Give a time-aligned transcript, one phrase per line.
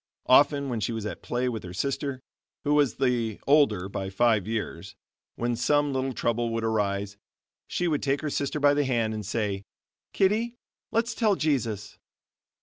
[0.25, 2.23] Often, when she was at play with her sister,
[2.63, 4.95] who was the older by five years,
[5.35, 7.17] when some little trouble would arise,
[7.67, 9.63] she would take her sister by the hand and say:
[10.11, 10.55] "Kitty,
[10.89, 11.99] let's tell Jesus."